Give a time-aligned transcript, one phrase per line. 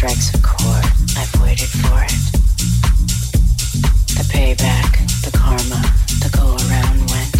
[0.03, 0.85] strikes a chord.
[1.15, 2.23] I've waited for it.
[4.19, 5.79] The payback, the karma,
[6.19, 7.39] the go around went.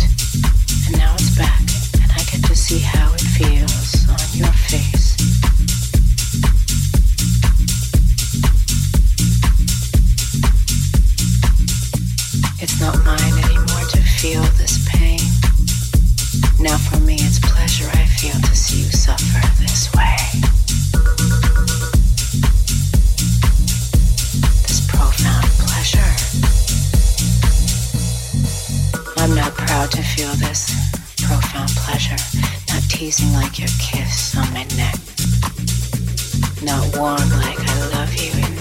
[0.87, 1.59] And now it's back,
[2.01, 5.17] and I get to see how it feels on your face.
[12.61, 15.19] It's not mine anymore to feel this pain.
[16.61, 20.12] Now for me, it's pleasure I feel to see you suffer this way.
[33.13, 34.95] squeezing like your kiss on my neck.
[36.63, 38.52] Not warm like I love you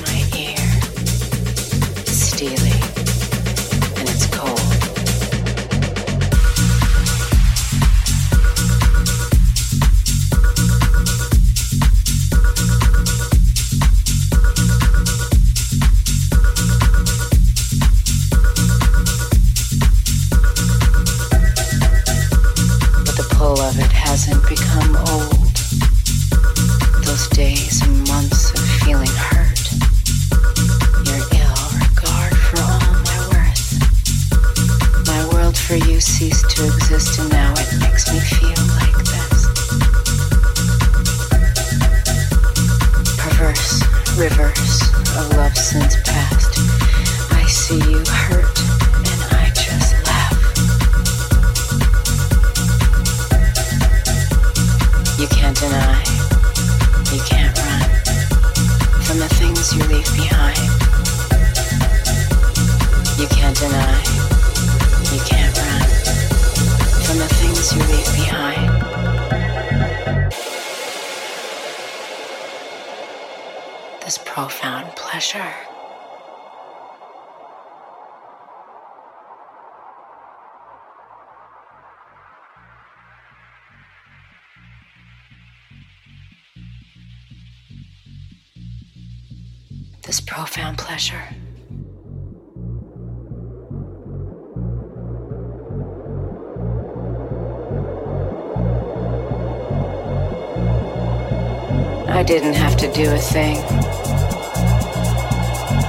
[102.22, 103.56] I didn't have to do a thing.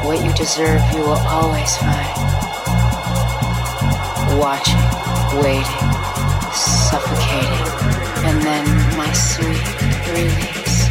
[0.03, 2.09] What you deserve, you will always find.
[4.41, 4.81] Watching,
[5.45, 5.85] waiting,
[6.89, 7.69] suffocating,
[8.25, 8.65] and then
[8.97, 9.61] my sweet
[10.09, 10.89] release.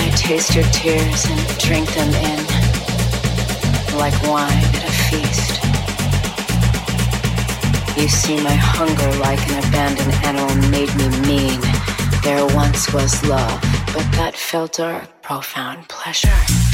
[0.00, 2.40] I taste your tears and drink them in
[3.98, 5.60] like wine at a feast.
[8.00, 11.60] You see my hunger like an abandoned animal made me mean.
[12.22, 16.65] There once was love with that felt dark, profound pleasure.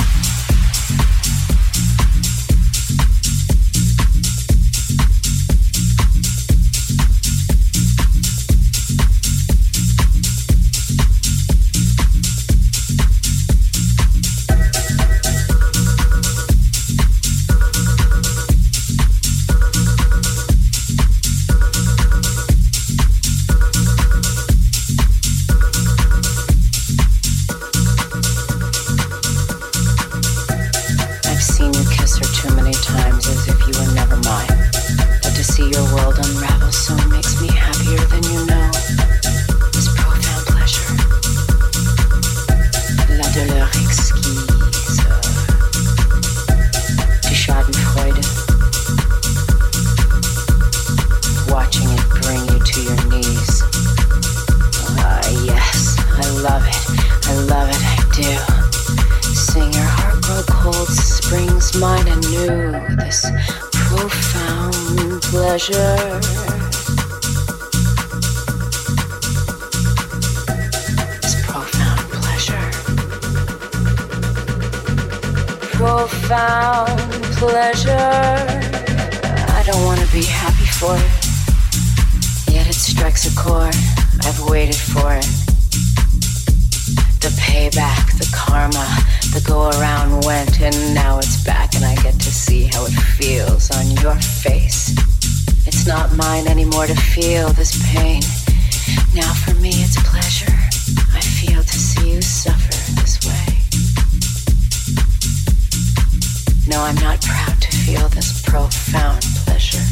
[106.85, 109.85] I'm not proud to feel this profound pleasure.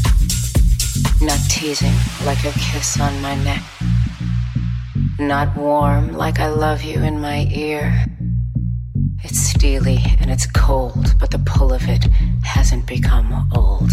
[1.20, 1.94] Not teasing
[2.26, 3.62] like your kiss on my neck.
[5.20, 8.06] Not warm like I love you in my ear.
[9.22, 12.06] It's steely and it's cold, but the pull of it
[12.42, 13.92] hasn't become old.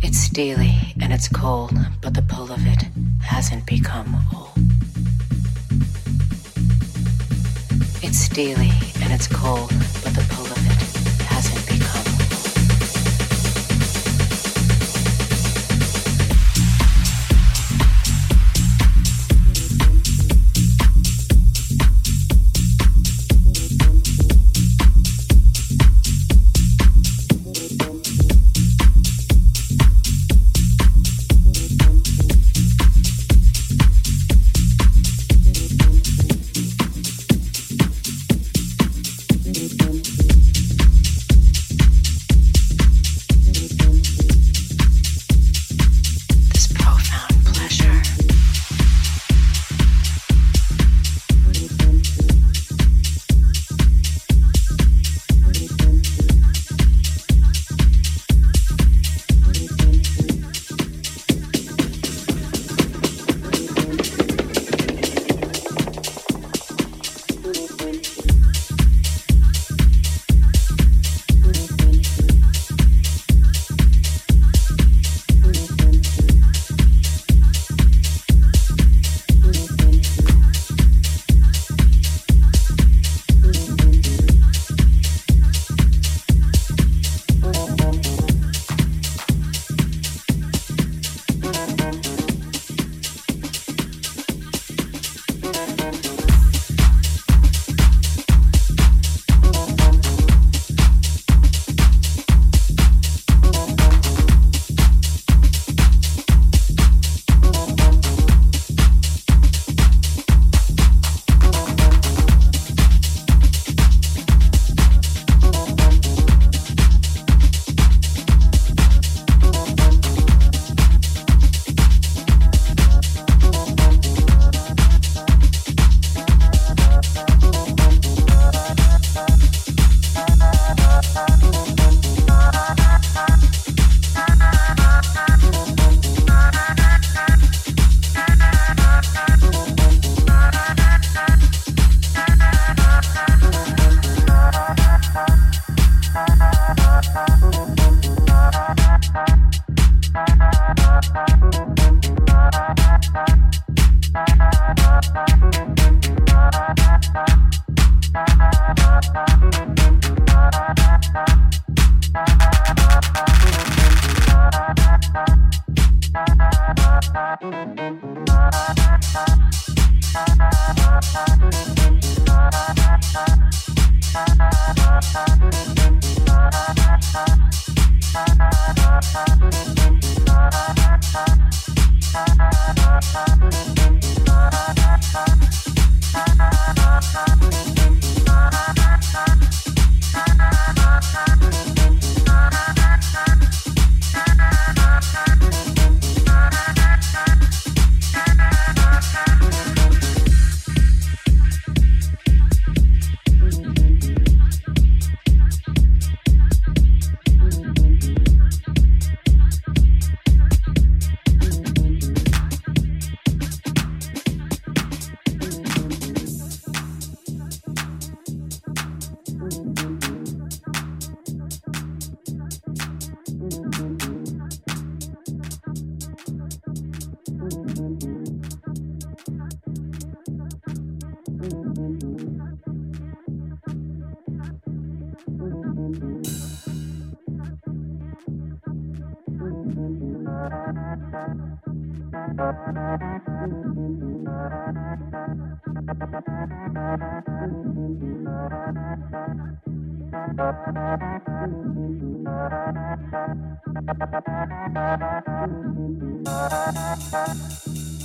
[0.00, 2.84] It's steely and it's cold, but the pull of it
[3.20, 4.52] hasn't become old.
[8.00, 8.70] It's steely
[9.06, 9.68] and it's cold,
[10.02, 10.45] but the pull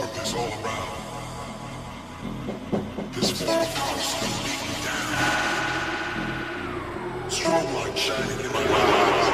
[0.00, 1.12] Is all around.
[3.12, 5.12] This form of constant beating down.
[7.28, 9.30] Strobe light shining in my eyes.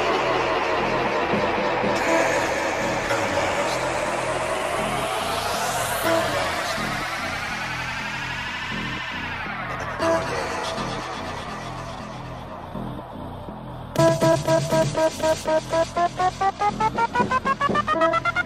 [18.25, 18.36] You.